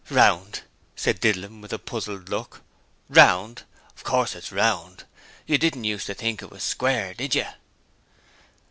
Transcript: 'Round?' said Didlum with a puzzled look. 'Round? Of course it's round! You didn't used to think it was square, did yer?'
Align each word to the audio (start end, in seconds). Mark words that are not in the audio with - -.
'Round?' 0.09 0.61
said 0.95 1.19
Didlum 1.19 1.61
with 1.61 1.71
a 1.71 1.77
puzzled 1.77 2.27
look. 2.27 2.63
'Round? 3.07 3.61
Of 3.95 4.03
course 4.03 4.33
it's 4.33 4.51
round! 4.51 5.03
You 5.45 5.59
didn't 5.59 5.83
used 5.83 6.07
to 6.07 6.15
think 6.15 6.41
it 6.41 6.49
was 6.49 6.63
square, 6.63 7.13
did 7.13 7.35
yer?' 7.35 7.53